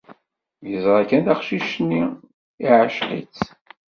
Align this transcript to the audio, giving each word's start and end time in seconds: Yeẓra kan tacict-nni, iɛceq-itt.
Yeẓra 0.69 1.03
kan 1.09 1.23
tacict-nni, 1.27 2.03
iɛceq-itt. 2.65 3.41